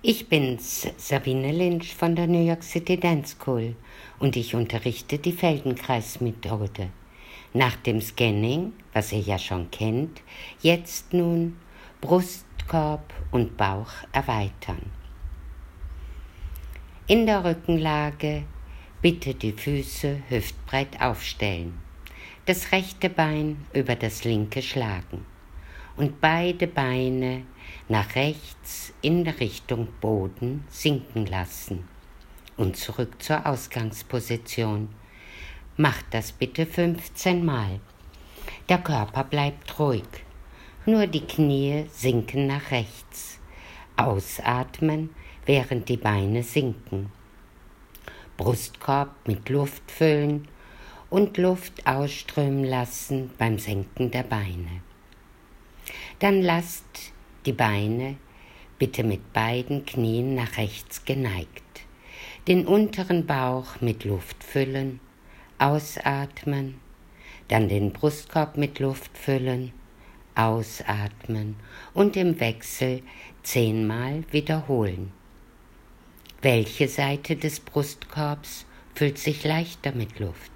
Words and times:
Ich 0.00 0.28
bin's, 0.28 0.86
Sabine 0.96 1.50
Lynch 1.50 1.92
von 1.92 2.14
der 2.14 2.28
New 2.28 2.46
York 2.46 2.62
City 2.62 2.96
Dance 2.96 3.34
School 3.34 3.74
und 4.20 4.36
ich 4.36 4.54
unterrichte 4.54 5.18
die 5.18 5.32
Feldenkreismethode. 5.32 6.90
Nach 7.52 7.74
dem 7.74 8.00
Scanning, 8.00 8.74
was 8.92 9.10
ihr 9.10 9.18
ja 9.18 9.40
schon 9.40 9.72
kennt, 9.72 10.22
jetzt 10.62 11.12
nun 11.12 11.56
Brustkorb 12.00 13.12
und 13.32 13.56
Bauch 13.56 13.90
erweitern. 14.12 14.92
In 17.08 17.26
der 17.26 17.44
Rückenlage 17.44 18.44
bitte 19.02 19.34
die 19.34 19.50
Füße 19.50 20.22
hüftbreit 20.28 21.00
aufstellen, 21.00 21.76
das 22.46 22.70
rechte 22.70 23.10
Bein 23.10 23.66
über 23.72 23.96
das 23.96 24.22
linke 24.22 24.62
schlagen 24.62 25.26
und 25.96 26.20
beide 26.20 26.68
Beine 26.68 27.42
nach 27.88 28.14
rechts 28.14 28.92
in 29.00 29.26
Richtung 29.26 29.88
Boden 30.00 30.64
sinken 30.68 31.26
lassen 31.26 31.88
und 32.56 32.76
zurück 32.76 33.22
zur 33.22 33.46
Ausgangsposition. 33.46 34.88
Macht 35.76 36.06
das 36.10 36.32
bitte 36.32 36.66
15 36.66 37.44
Mal. 37.44 37.80
Der 38.68 38.78
Körper 38.78 39.24
bleibt 39.24 39.78
ruhig. 39.78 40.04
Nur 40.84 41.06
die 41.06 41.24
Knie 41.24 41.86
sinken 41.92 42.46
nach 42.46 42.70
rechts. 42.70 43.38
Ausatmen, 43.96 45.10
während 45.46 45.88
die 45.88 45.96
Beine 45.96 46.42
sinken. 46.42 47.10
Brustkorb 48.36 49.14
mit 49.26 49.48
Luft 49.48 49.90
füllen 49.90 50.48
und 51.10 51.38
Luft 51.38 51.86
ausströmen 51.86 52.64
lassen 52.64 53.30
beim 53.38 53.58
Senken 53.58 54.10
der 54.10 54.22
Beine. 54.22 54.82
Dann 56.18 56.42
lasst 56.42 57.12
die 57.46 57.52
Beine 57.52 58.16
bitte 58.78 59.04
mit 59.04 59.32
beiden 59.32 59.84
Knien 59.84 60.34
nach 60.34 60.56
rechts 60.56 61.04
geneigt. 61.04 61.62
Den 62.46 62.66
unteren 62.66 63.26
Bauch 63.26 63.80
mit 63.80 64.04
Luft 64.04 64.42
füllen, 64.42 65.00
ausatmen, 65.58 66.80
dann 67.48 67.68
den 67.68 67.92
Brustkorb 67.92 68.56
mit 68.56 68.78
Luft 68.78 69.16
füllen, 69.16 69.72
ausatmen 70.34 71.56
und 71.94 72.16
im 72.16 72.38
Wechsel 72.40 73.02
zehnmal 73.42 74.22
wiederholen. 74.30 75.12
Welche 76.40 76.86
Seite 76.86 77.34
des 77.34 77.58
Brustkorbs 77.58 78.64
füllt 78.94 79.18
sich 79.18 79.44
leichter 79.44 79.92
mit 79.92 80.20
Luft? 80.20 80.52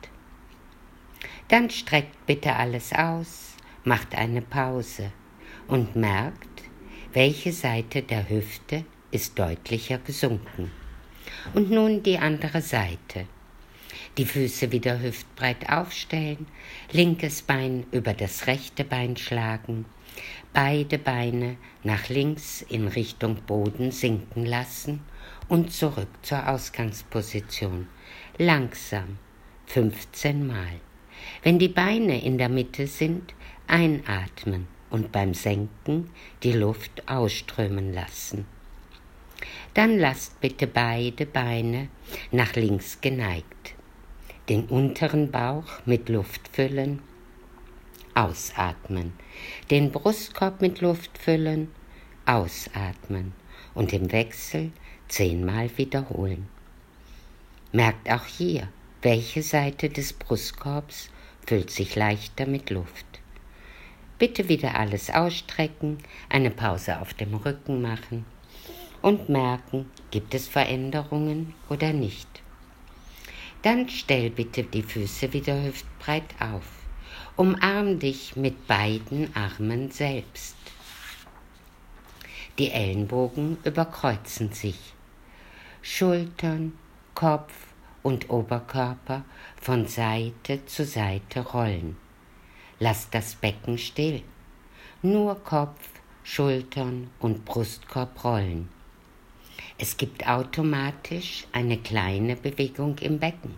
Dann 1.48 1.70
streckt 1.70 2.24
bitte 2.26 2.54
alles 2.54 2.92
aus, 2.92 3.56
macht 3.84 4.14
eine 4.14 4.42
Pause 4.42 5.10
und 5.66 5.96
merkt, 5.96 6.51
welche 7.14 7.52
Seite 7.52 8.02
der 8.02 8.28
Hüfte 8.30 8.84
ist 9.10 9.38
deutlicher 9.38 9.98
gesunken. 9.98 10.70
Und 11.54 11.70
nun 11.70 12.02
die 12.02 12.18
andere 12.18 12.62
Seite. 12.62 13.26
Die 14.16 14.24
Füße 14.24 14.72
wieder 14.72 15.00
hüftbreit 15.00 15.68
aufstellen, 15.68 16.46
linkes 16.90 17.42
Bein 17.42 17.84
über 17.92 18.14
das 18.14 18.46
rechte 18.46 18.84
Bein 18.84 19.16
schlagen, 19.16 19.84
beide 20.52 20.98
Beine 20.98 21.56
nach 21.82 22.08
links 22.08 22.62
in 22.62 22.88
Richtung 22.88 23.36
Boden 23.46 23.90
sinken 23.90 24.46
lassen 24.46 25.00
und 25.48 25.72
zurück 25.72 26.08
zur 26.22 26.48
Ausgangsposition. 26.48 27.88
Langsam, 28.38 29.18
15 29.66 30.46
Mal. 30.46 30.80
Wenn 31.42 31.58
die 31.58 31.68
Beine 31.68 32.22
in 32.22 32.38
der 32.38 32.48
Mitte 32.48 32.86
sind, 32.86 33.34
einatmen 33.66 34.66
und 34.92 35.10
beim 35.10 35.34
Senken 35.34 36.10
die 36.42 36.52
Luft 36.52 37.08
ausströmen 37.08 37.92
lassen. 37.92 38.46
Dann 39.74 39.98
lasst 39.98 40.40
bitte 40.40 40.66
beide 40.66 41.26
Beine 41.26 41.88
nach 42.30 42.54
links 42.54 43.00
geneigt. 43.00 43.74
Den 44.48 44.66
unteren 44.66 45.30
Bauch 45.30 45.80
mit 45.86 46.08
Luft 46.08 46.48
füllen, 46.52 47.00
ausatmen. 48.14 49.14
Den 49.70 49.90
Brustkorb 49.90 50.60
mit 50.60 50.80
Luft 50.82 51.16
füllen, 51.16 51.68
ausatmen 52.26 53.32
und 53.74 53.92
im 53.94 54.12
Wechsel 54.12 54.72
zehnmal 55.08 55.70
wiederholen. 55.78 56.48
Merkt 57.72 58.10
auch 58.10 58.26
hier, 58.26 58.68
welche 59.00 59.42
Seite 59.42 59.88
des 59.88 60.12
Brustkorbs 60.12 61.08
füllt 61.46 61.70
sich 61.70 61.96
leichter 61.96 62.46
mit 62.46 62.68
Luft. 62.68 63.11
Bitte 64.22 64.48
wieder 64.48 64.76
alles 64.76 65.10
ausstrecken, 65.10 65.98
eine 66.28 66.52
Pause 66.52 67.00
auf 67.00 67.12
dem 67.12 67.34
Rücken 67.34 67.82
machen 67.82 68.24
und 69.00 69.28
merken, 69.28 69.90
gibt 70.12 70.32
es 70.32 70.46
Veränderungen 70.46 71.54
oder 71.68 71.92
nicht. 71.92 72.28
Dann 73.62 73.88
stell 73.88 74.30
bitte 74.30 74.62
die 74.62 74.84
Füße 74.84 75.32
wieder 75.32 75.60
hüftbreit 75.64 76.36
auf. 76.38 76.62
Umarm 77.34 77.98
dich 77.98 78.36
mit 78.36 78.68
beiden 78.68 79.34
Armen 79.34 79.90
selbst. 79.90 80.54
Die 82.60 82.70
Ellenbogen 82.70 83.58
überkreuzen 83.64 84.52
sich. 84.52 84.78
Schultern, 85.82 86.74
Kopf 87.16 87.52
und 88.04 88.30
Oberkörper 88.30 89.24
von 89.60 89.88
Seite 89.88 90.64
zu 90.66 90.84
Seite 90.84 91.40
rollen. 91.40 91.96
Lass 92.84 93.08
das 93.10 93.36
Becken 93.36 93.78
still. 93.78 94.22
Nur 95.02 95.36
Kopf, 95.44 95.88
Schultern 96.24 97.10
und 97.20 97.44
Brustkorb 97.44 98.24
rollen. 98.24 98.68
Es 99.78 99.96
gibt 99.96 100.26
automatisch 100.26 101.46
eine 101.52 101.78
kleine 101.78 102.34
Bewegung 102.34 102.98
im 102.98 103.20
Becken. 103.20 103.54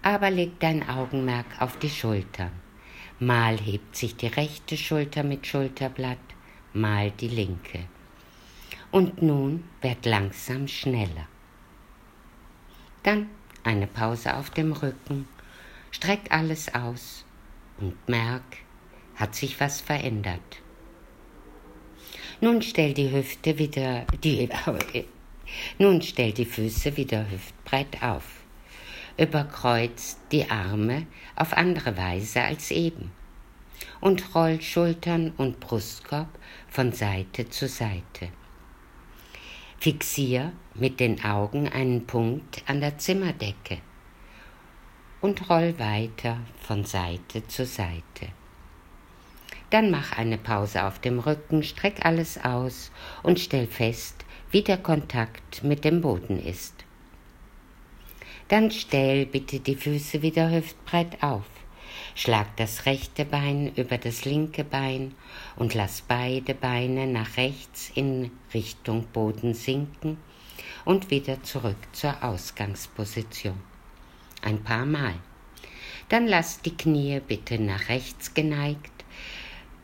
Aber 0.00 0.30
leg 0.30 0.58
dein 0.58 0.88
Augenmerk 0.88 1.60
auf 1.60 1.78
die 1.78 1.90
Schultern. 1.90 2.52
Mal 3.18 3.58
hebt 3.58 3.94
sich 3.94 4.16
die 4.16 4.28
rechte 4.28 4.78
Schulter 4.78 5.22
mit 5.22 5.46
Schulterblatt, 5.46 6.26
mal 6.72 7.10
die 7.10 7.28
linke. 7.28 7.80
Und 8.90 9.20
nun 9.20 9.64
wird 9.82 10.06
langsam 10.06 10.66
schneller. 10.66 11.28
Dann 13.02 13.28
eine 13.64 13.86
Pause 13.86 14.34
auf 14.34 14.48
dem 14.48 14.72
Rücken. 14.72 15.28
Streck 15.90 16.30
alles 16.30 16.74
aus 16.74 17.25
und 17.78 18.08
merk, 18.08 18.58
hat 19.14 19.34
sich 19.34 19.58
was 19.60 19.80
verändert. 19.80 20.62
Nun 22.40 22.60
stell 22.62 22.92
die 22.92 23.10
Hüfte 23.10 23.58
wieder, 23.58 24.06
die, 24.22 24.48
nun 25.78 26.02
stell 26.02 26.32
die 26.32 26.44
Füße 26.44 26.96
wieder 26.96 27.30
hüftbreit 27.30 28.02
auf. 28.02 28.24
Überkreuz 29.18 30.18
die 30.30 30.50
Arme 30.50 31.06
auf 31.34 31.54
andere 31.54 31.96
Weise 31.96 32.42
als 32.42 32.70
eben 32.70 33.10
und 34.00 34.34
roll 34.34 34.60
Schultern 34.60 35.32
und 35.36 35.60
Brustkorb 35.60 36.28
von 36.68 36.92
Seite 36.92 37.48
zu 37.48 37.66
Seite. 37.66 38.28
Fixier 39.80 40.52
mit 40.74 41.00
den 41.00 41.24
Augen 41.24 41.68
einen 41.68 42.06
Punkt 42.06 42.62
an 42.66 42.80
der 42.80 42.98
Zimmerdecke 42.98 43.78
und 45.26 45.50
roll 45.50 45.76
weiter 45.80 46.38
von 46.60 46.84
Seite 46.84 47.44
zu 47.48 47.66
Seite. 47.66 48.28
Dann 49.70 49.90
mach 49.90 50.12
eine 50.12 50.38
Pause 50.38 50.84
auf 50.84 51.00
dem 51.00 51.18
Rücken, 51.18 51.64
streck 51.64 52.06
alles 52.06 52.38
aus 52.44 52.92
und 53.24 53.40
stell 53.40 53.66
fest, 53.66 54.24
wie 54.52 54.62
der 54.62 54.78
Kontakt 54.78 55.64
mit 55.64 55.84
dem 55.84 56.00
Boden 56.00 56.38
ist. 56.38 56.74
Dann 58.46 58.70
stell 58.70 59.26
bitte 59.26 59.58
die 59.58 59.74
Füße 59.74 60.22
wieder 60.22 60.48
hüftbreit 60.48 61.20
auf. 61.24 61.46
Schlag 62.14 62.56
das 62.56 62.86
rechte 62.86 63.24
Bein 63.24 63.74
über 63.74 63.98
das 63.98 64.24
linke 64.24 64.62
Bein 64.62 65.12
und 65.56 65.74
lass 65.74 66.02
beide 66.02 66.54
Beine 66.54 67.08
nach 67.08 67.36
rechts 67.36 67.90
in 67.96 68.30
Richtung 68.54 69.08
Boden 69.08 69.54
sinken 69.54 70.18
und 70.84 71.10
wieder 71.10 71.42
zurück 71.42 71.78
zur 71.90 72.22
Ausgangsposition 72.22 73.60
ein 74.46 74.62
paar 74.62 74.86
Mal. 74.86 75.14
Dann 76.08 76.26
lasst 76.26 76.64
die 76.64 76.76
Knie 76.76 77.20
bitte 77.20 77.58
nach 77.58 77.88
rechts 77.88 78.32
geneigt, 78.32 79.04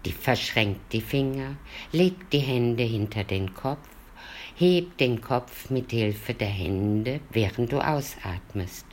die 0.05 0.13
verschränkt 0.13 0.93
die 0.93 1.01
Finger, 1.01 1.57
legt 1.91 2.33
die 2.33 2.39
Hände 2.39 2.85
hinter 2.85 3.25
den 3.25 3.55
Kopf, 3.55 3.89
hebt 4.55 5.01
den 5.01 5.21
Kopf 5.21 5.69
mit 5.71 5.91
Hilfe 5.91 6.35
der 6.35 6.49
Hände, 6.49 7.21
während 7.31 7.73
du 7.73 7.81
ausatmest. 7.81 8.87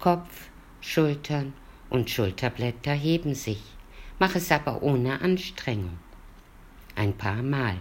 Kopf, 0.00 0.48
Schultern 0.80 1.52
und 1.90 2.10
Schulterblätter 2.10 2.92
heben 2.92 3.34
sich, 3.34 3.62
mach 4.18 4.34
es 4.34 4.50
aber 4.50 4.82
ohne 4.82 5.20
Anstrengung. 5.20 5.98
Ein 6.94 7.12
paar 7.12 7.42
Mal. 7.42 7.76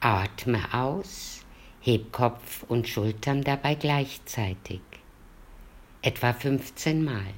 Atme 0.00 0.62
aus 0.72 1.39
Heb 1.82 2.12
Kopf 2.12 2.62
und 2.68 2.86
Schultern 2.88 3.42
dabei 3.42 3.74
gleichzeitig. 3.74 4.82
Etwa 6.02 6.34
15 6.34 7.02
Mal. 7.02 7.32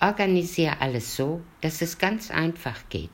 Organisiere 0.00 0.80
alles 0.80 1.14
so, 1.14 1.40
dass 1.60 1.80
es 1.80 1.98
ganz 1.98 2.32
einfach 2.32 2.88
geht. 2.88 3.08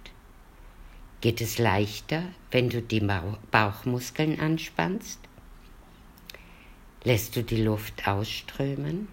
Geht 1.21 1.43
es 1.43 1.59
leichter, 1.59 2.23
wenn 2.51 2.71
du 2.71 2.81
die 2.81 3.07
Bauchmuskeln 3.51 4.41
anspannst? 4.41 5.21
Lässt 7.05 7.37
du 7.37 7.43
die 7.43 7.63
Luft 7.63 8.09
ausströmen? 8.09 9.09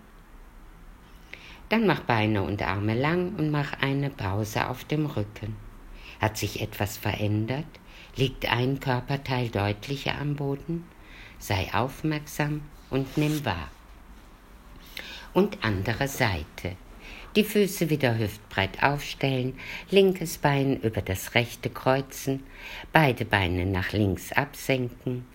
Dann 1.68 1.86
mach 1.86 2.00
Beine 2.00 2.44
und 2.44 2.62
Arme 2.62 2.94
lang 2.94 3.36
und 3.36 3.52
mach 3.52 3.74
eine 3.82 4.10
Pause 4.10 4.70
auf 4.70 4.86
dem 4.86 5.06
Rücken. 5.06 5.58
Hat 6.22 6.38
sich 6.38 6.62
etwas 6.62 6.96
verändert? 6.96 7.66
Liegt 8.16 8.52
ein 8.52 8.80
Körperteil 8.80 9.50
deutlicher 9.50 10.20
am 10.20 10.36
Boden? 10.36 10.86
Sei 11.40 11.74
aufmerksam 11.74 12.62
und 12.92 13.18
nimm 13.18 13.44
wahr. 13.44 13.72
Und 15.34 15.64
andere 15.64 16.08
Seite. 16.08 16.76
Die 17.36 17.44
Füße 17.44 17.90
wieder 17.90 18.20
hüftbreit 18.20 18.84
aufstellen, 18.84 19.58
linkes 19.90 20.38
Bein 20.38 20.80
über 20.82 21.02
das 21.02 21.34
rechte 21.34 21.72
kreuzen, 21.72 22.44
beide 22.92 23.26
Beine 23.26 23.66
nach 23.66 23.92
links 23.92 24.32
absenken 24.32 25.26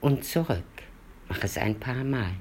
und 0.00 0.24
zurück. 0.24 0.62
Mach 1.28 1.42
es 1.42 1.58
ein 1.58 1.80
paar 1.80 2.04
Mal. 2.04 2.34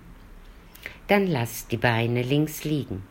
Dann 1.08 1.26
lass 1.26 1.68
die 1.68 1.78
Beine 1.78 2.22
links 2.22 2.64
liegen. 2.64 3.04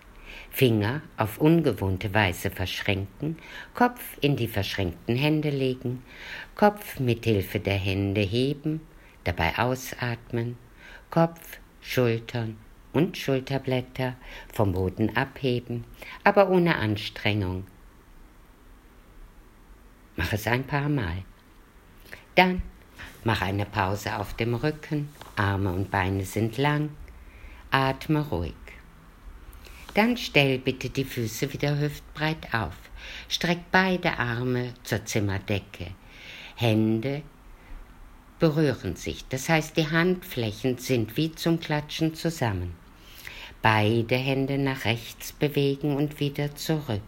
Finger 0.51 1.03
auf 1.17 1.39
ungewohnte 1.39 2.13
Weise 2.15 2.51
verschränken, 2.51 3.37
Kopf 3.75 4.01
in 4.21 4.37
die 4.37 4.49
verschränkten 4.49 5.17
Hände 5.17 5.51
legen, 5.51 6.03
Kopf 6.55 6.99
mit 7.01 7.25
Hilfe 7.25 7.61
der 7.61 7.77
Hände 7.77 8.21
heben, 8.21 8.81
dabei 9.25 9.59
ausatmen, 9.59 10.57
Kopf, 11.11 11.59
Schultern 11.81 12.57
und 12.93 13.17
Schulterblätter 13.17 14.17
vom 14.53 14.73
Boden 14.73 15.17
abheben, 15.17 15.85
aber 16.25 16.49
ohne 16.51 16.77
Anstrengung. 16.77 17.67
Mach 20.17 20.33
es 20.33 20.47
ein 20.47 20.65
paar 20.65 20.89
Mal. 20.89 21.23
Dann 22.35 22.63
mach 23.25 23.41
eine 23.43 23.67
Pause 23.67 24.17
auf 24.17 24.35
dem 24.35 24.55
Rücken, 24.55 25.09
Arme 25.37 25.73
und 25.73 25.91
Beine 25.91 26.25
sind 26.25 26.59
lang, 26.59 26.91
atme 27.71 28.29
ruhig. 28.29 28.55
Dann 29.99 30.17
stell 30.17 30.59
bitte 30.59 30.91
die 30.91 31.03
Füße 31.03 31.53
wieder 31.53 31.77
hüftbreit 31.77 32.55
auf. 32.55 32.77
Streck 33.29 33.59
beide 33.73 34.17
Arme 34.17 34.73
zur 34.85 35.05
Zimmerdecke. 35.05 35.89
Hände 36.55 37.23
berühren 38.39 38.95
sich, 38.95 39.27
das 39.29 39.49
heißt 39.49 39.77
die 39.77 39.91
Handflächen 39.91 40.79
sind 40.79 41.17
wie 41.17 41.33
zum 41.33 41.59
Klatschen 41.59 42.15
zusammen. 42.15 42.77
Beide 43.61 44.15
Hände 44.15 44.57
nach 44.57 44.85
rechts 44.85 45.33
bewegen 45.33 45.97
und 45.97 46.21
wieder 46.21 46.55
zurück. 46.55 47.03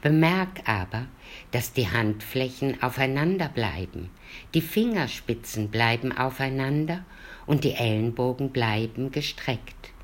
Bemerk 0.00 0.60
aber, 0.64 1.06
dass 1.50 1.72
die 1.72 1.90
Handflächen 1.90 2.84
aufeinander 2.84 3.48
bleiben, 3.48 4.10
die 4.54 4.60
Fingerspitzen 4.60 5.70
bleiben 5.70 6.16
aufeinander 6.16 7.04
und 7.46 7.64
die 7.64 7.72
Ellenbogen 7.72 8.52
bleiben 8.52 9.10
gestreckt. 9.10 9.95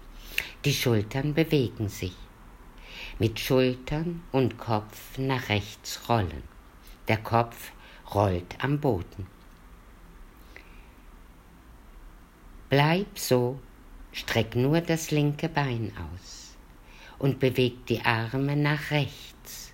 Die 0.64 0.72
Schultern 0.72 1.34
bewegen 1.34 1.88
sich. 1.88 2.14
Mit 3.18 3.40
Schultern 3.40 4.22
und 4.30 4.58
Kopf 4.58 5.18
nach 5.18 5.48
rechts 5.48 6.08
rollen. 6.08 6.44
Der 7.08 7.16
Kopf 7.16 7.72
rollt 8.14 8.62
am 8.62 8.78
Boden. 8.78 9.26
Bleib 12.68 13.18
so, 13.18 13.58
streck 14.12 14.54
nur 14.54 14.80
das 14.80 15.10
linke 15.10 15.48
Bein 15.48 15.92
aus 15.96 16.56
und 17.18 17.40
beweg 17.40 17.84
die 17.86 18.04
Arme 18.04 18.54
nach 18.56 18.92
rechts. 18.92 19.72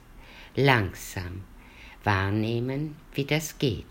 Langsam 0.56 1.44
wahrnehmen, 2.02 2.96
wie 3.12 3.24
das 3.24 3.58
geht. 3.58 3.84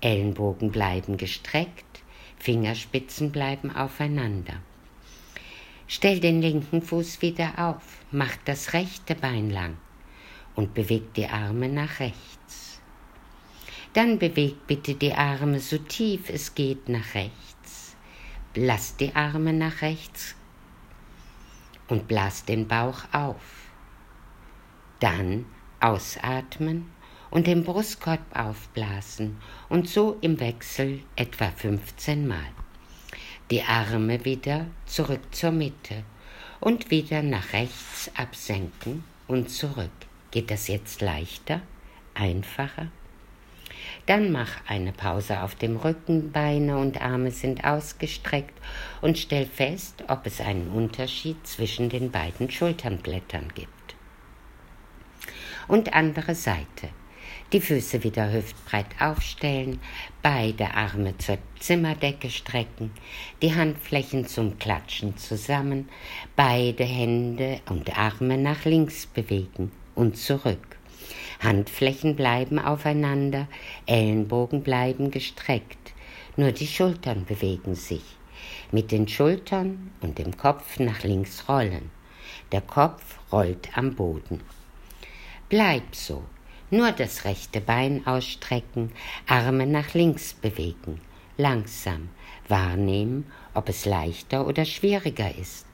Ellenbogen 0.00 0.70
bleiben 0.70 1.18
gestreckt, 1.18 2.02
Fingerspitzen 2.38 3.32
bleiben 3.32 3.70
aufeinander. 3.70 4.62
Stell 5.88 6.18
den 6.18 6.42
linken 6.42 6.82
Fuß 6.82 7.22
wieder 7.22 7.52
auf, 7.58 7.82
mach 8.10 8.36
das 8.44 8.72
rechte 8.72 9.14
Bein 9.14 9.50
lang 9.50 9.76
und 10.56 10.74
beweg 10.74 11.14
die 11.14 11.28
Arme 11.28 11.68
nach 11.68 12.00
rechts. 12.00 12.80
Dann 13.92 14.18
beweg 14.18 14.66
bitte 14.66 14.94
die 14.94 15.14
Arme 15.14 15.60
so 15.60 15.78
tief 15.78 16.28
es 16.28 16.54
geht 16.54 16.88
nach 16.88 17.14
rechts. 17.14 17.96
Lass 18.56 18.96
die 18.96 19.14
Arme 19.14 19.52
nach 19.52 19.80
rechts 19.80 20.34
und 21.86 22.08
blas 22.08 22.44
den 22.44 22.66
Bauch 22.66 23.04
auf. 23.12 23.70
Dann 24.98 25.46
ausatmen 25.78 26.90
und 27.30 27.46
den 27.46 27.62
Brustkorb 27.62 28.24
aufblasen 28.34 29.36
und 29.68 29.88
so 29.88 30.18
im 30.20 30.40
Wechsel 30.40 31.02
etwa 31.14 31.50
15 31.50 32.26
Mal 32.26 32.65
die 33.50 33.62
Arme 33.62 34.24
wieder 34.24 34.66
zurück 34.86 35.20
zur 35.30 35.52
Mitte 35.52 36.02
und 36.60 36.90
wieder 36.90 37.22
nach 37.22 37.52
rechts 37.52 38.10
absenken 38.16 39.04
und 39.28 39.50
zurück. 39.50 39.90
Geht 40.32 40.50
das 40.50 40.66
jetzt 40.68 41.00
leichter, 41.00 41.60
einfacher? 42.14 42.88
Dann 44.06 44.32
mach 44.32 44.50
eine 44.66 44.92
Pause 44.92 45.42
auf 45.42 45.54
dem 45.54 45.76
Rücken, 45.76 46.32
Beine 46.32 46.78
und 46.78 47.00
Arme 47.00 47.30
sind 47.30 47.64
ausgestreckt 47.64 48.54
und 49.00 49.18
stell 49.18 49.46
fest, 49.46 50.04
ob 50.08 50.26
es 50.26 50.40
einen 50.40 50.70
Unterschied 50.70 51.46
zwischen 51.46 51.88
den 51.88 52.10
beiden 52.10 52.50
Schulternblättern 52.50 53.52
gibt. 53.54 53.96
Und 55.68 55.94
andere 55.94 56.34
Seite 56.34 56.88
die 57.52 57.60
Füße 57.60 58.02
wieder 58.02 58.32
hüftbreit 58.32 59.00
aufstellen, 59.00 59.80
beide 60.22 60.74
Arme 60.74 61.16
zur 61.18 61.38
Zimmerdecke 61.60 62.30
strecken, 62.30 62.90
die 63.40 63.54
Handflächen 63.54 64.26
zum 64.26 64.58
Klatschen 64.58 65.16
zusammen, 65.16 65.88
beide 66.34 66.84
Hände 66.84 67.60
und 67.68 67.96
Arme 67.96 68.36
nach 68.36 68.64
links 68.64 69.06
bewegen 69.06 69.70
und 69.94 70.16
zurück. 70.16 70.76
Handflächen 71.40 72.16
bleiben 72.16 72.58
aufeinander, 72.58 73.46
Ellenbogen 73.86 74.62
bleiben 74.62 75.10
gestreckt, 75.10 75.92
nur 76.36 76.52
die 76.52 76.66
Schultern 76.66 77.24
bewegen 77.24 77.74
sich. 77.74 78.02
Mit 78.72 78.90
den 78.90 79.06
Schultern 79.06 79.92
und 80.00 80.18
dem 80.18 80.36
Kopf 80.36 80.78
nach 80.78 81.04
links 81.04 81.48
rollen. 81.48 81.90
Der 82.52 82.60
Kopf 82.60 83.18
rollt 83.30 83.76
am 83.76 83.94
Boden. 83.94 84.40
Bleib 85.48 85.94
so, 85.94 86.24
nur 86.70 86.92
das 86.92 87.24
rechte 87.24 87.60
Bein 87.60 88.06
ausstrecken, 88.06 88.92
Arme 89.26 89.66
nach 89.66 89.94
links 89.94 90.34
bewegen, 90.34 91.00
langsam 91.36 92.08
wahrnehmen, 92.48 93.26
ob 93.54 93.68
es 93.68 93.84
leichter 93.84 94.46
oder 94.46 94.64
schwieriger 94.64 95.36
ist. 95.36 95.66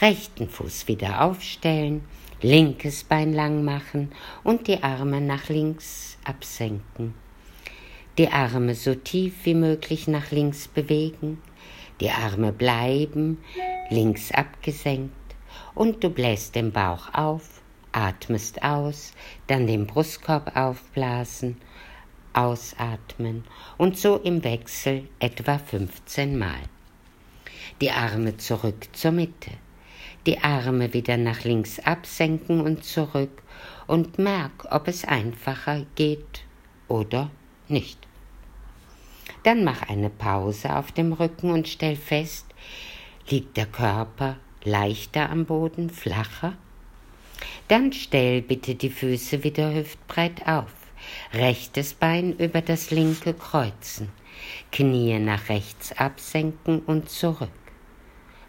Rechten 0.00 0.48
Fuß 0.48 0.86
wieder 0.86 1.22
aufstellen, 1.22 2.02
linkes 2.40 3.04
Bein 3.04 3.32
lang 3.32 3.64
machen 3.64 4.12
und 4.44 4.68
die 4.68 4.82
Arme 4.82 5.20
nach 5.20 5.48
links 5.48 6.18
absenken. 6.24 7.14
Die 8.16 8.28
Arme 8.28 8.74
so 8.74 8.94
tief 8.94 9.34
wie 9.44 9.54
möglich 9.54 10.08
nach 10.08 10.30
links 10.30 10.68
bewegen, 10.68 11.40
die 12.00 12.10
Arme 12.10 12.52
bleiben 12.52 13.38
links 13.90 14.30
abgesenkt 14.30 15.14
und 15.74 16.04
du 16.04 16.10
bläst 16.10 16.54
den 16.54 16.72
Bauch 16.72 17.12
auf 17.14 17.57
atmest 17.98 18.62
aus, 18.62 19.12
dann 19.48 19.66
den 19.66 19.86
Brustkorb 19.86 20.56
aufblasen, 20.56 21.56
ausatmen 22.32 23.44
und 23.76 23.98
so 23.98 24.16
im 24.18 24.44
Wechsel 24.44 25.08
etwa 25.18 25.58
15 25.58 26.38
Mal. 26.38 26.60
Die 27.80 27.90
Arme 27.90 28.36
zurück 28.36 28.88
zur 28.92 29.10
Mitte, 29.10 29.50
die 30.26 30.38
Arme 30.38 30.94
wieder 30.94 31.16
nach 31.16 31.42
links 31.42 31.80
absenken 31.80 32.60
und 32.60 32.84
zurück 32.84 33.42
und 33.88 34.18
merk, 34.18 34.68
ob 34.70 34.86
es 34.86 35.04
einfacher 35.04 35.84
geht 35.96 36.44
oder 36.86 37.30
nicht. 37.66 37.98
Dann 39.42 39.64
mach 39.64 39.82
eine 39.82 40.10
Pause 40.10 40.76
auf 40.76 40.92
dem 40.92 41.12
Rücken 41.12 41.50
und 41.50 41.66
stell 41.66 41.96
fest, 41.96 42.46
liegt 43.28 43.56
der 43.56 43.66
Körper 43.66 44.36
leichter 44.62 45.30
am 45.30 45.46
Boden, 45.46 45.90
flacher 45.90 46.54
dann 47.68 47.92
stell 47.92 48.42
bitte 48.42 48.74
die 48.74 48.90
Füße 48.90 49.44
wieder 49.44 49.74
hüftbreit 49.74 50.46
auf. 50.46 50.72
Rechtes 51.32 51.94
Bein 51.94 52.32
über 52.36 52.60
das 52.62 52.90
linke 52.90 53.34
kreuzen. 53.34 54.08
Knie 54.72 55.18
nach 55.18 55.48
rechts 55.48 55.92
absenken 55.92 56.80
und 56.80 57.10
zurück. 57.10 57.50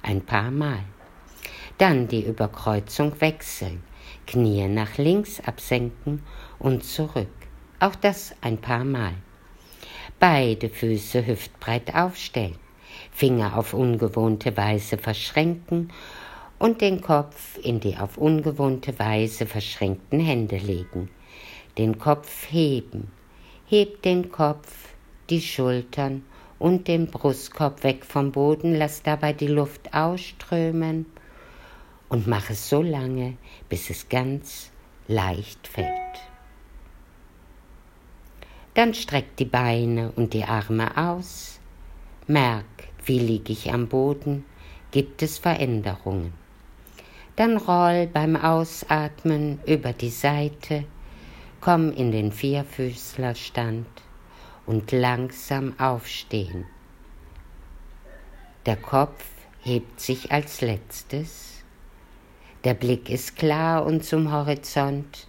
Ein 0.01 0.21
paar 0.21 0.51
Mal. 0.51 0.83
Dann 1.77 2.07
die 2.07 2.25
Überkreuzung 2.25 3.19
wechseln. 3.19 3.83
Knie 4.25 4.67
nach 4.67 4.97
links 4.97 5.39
absenken 5.41 6.23
und 6.57 6.83
zurück. 6.83 7.27
Auch 7.79 7.95
das 7.95 8.33
ein 8.41 8.57
paar 8.57 8.83
Mal. 8.83 9.13
Beide 10.19 10.69
Füße 10.69 11.25
hüftbreit 11.25 11.93
aufstellen. 11.95 12.57
Finger 13.11 13.57
auf 13.57 13.73
ungewohnte 13.73 14.55
Weise 14.57 14.97
verschränken 14.97 15.91
und 16.59 16.81
den 16.81 17.01
Kopf 17.01 17.57
in 17.63 17.79
die 17.79 17.97
auf 17.97 18.17
ungewohnte 18.17 18.99
Weise 18.99 19.45
verschränkten 19.45 20.19
Hände 20.19 20.57
legen, 20.57 21.09
den 21.77 21.97
Kopf 21.97 22.51
heben, 22.51 23.11
Heb 23.67 24.01
den 24.01 24.31
Kopf, 24.31 24.95
die 25.29 25.41
Schultern 25.41 26.23
und 26.57 26.87
den 26.87 27.05
Brustkorb 27.05 27.83
weg 27.83 28.03
vom 28.03 28.31
Boden, 28.31 28.73
lass 28.73 29.03
dabei 29.03 29.31
die 29.31 29.47
Luft 29.47 29.93
ausströmen 29.93 31.05
und 32.09 32.25
mach 32.25 32.49
es 32.49 32.67
so 32.67 32.81
lange, 32.81 33.37
bis 33.69 33.91
es 33.91 34.09
ganz 34.09 34.71
leicht 35.07 35.67
fällt. 35.67 35.87
Dann 38.73 38.95
streck 38.95 39.35
die 39.37 39.45
Beine 39.45 40.11
und 40.15 40.33
die 40.33 40.43
Arme 40.43 40.97
aus, 40.97 41.59
merk, 42.25 42.65
wie 43.05 43.19
liege 43.19 43.53
ich 43.53 43.71
am 43.71 43.87
Boden, 43.87 44.45
gibt 44.91 45.21
es 45.21 45.37
Veränderungen. 45.37 46.33
Dann 47.39 47.55
roll 47.55 48.05
beim 48.05 48.36
Ausatmen 48.36 49.62
über 49.65 49.93
die 49.93 50.10
Seite, 50.10 50.84
komm 51.62 51.93
in 51.93 52.12
den 52.12 52.34
Vierfüßlerstand 52.34 53.88
und 54.65 54.91
langsam 54.91 55.74
aufstehen. 55.79 56.65
Der 58.65 58.75
Kopf 58.75 59.24
hebt 59.62 60.01
sich 60.01 60.34
als 60.34 60.60
letztes, 60.60 61.63
der 62.65 62.74
Blick 62.74 63.10
ist 63.10 63.38
klar 63.38 63.86
und 63.86 64.03
zum 64.03 64.34
Horizont. 64.34 65.25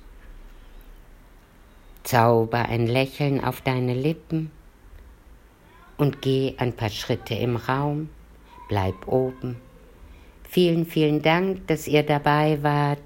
Zauber 2.02 2.68
ein 2.68 2.88
Lächeln 2.88 3.44
auf 3.44 3.60
deine 3.60 3.94
Lippen 3.94 4.50
und 5.96 6.22
geh 6.22 6.56
ein 6.58 6.72
paar 6.72 6.90
Schritte 6.90 7.34
im 7.34 7.54
Raum, 7.54 8.08
bleib 8.68 9.06
oben. 9.06 9.69
Vielen, 10.52 10.84
vielen 10.84 11.22
Dank, 11.22 11.68
dass 11.68 11.86
ihr 11.86 12.02
dabei 12.02 12.60
wart. 12.62 12.98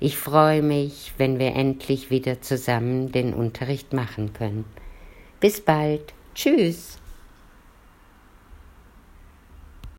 Ich 0.00 0.16
freue 0.16 0.62
mich, 0.62 1.12
wenn 1.18 1.38
wir 1.38 1.54
endlich 1.54 2.10
wieder 2.10 2.40
zusammen 2.40 3.12
den 3.12 3.34
Unterricht 3.34 3.92
machen 3.92 4.32
können. 4.32 4.64
Bis 5.38 5.60
bald. 5.60 6.14
Tschüss. 6.34 6.97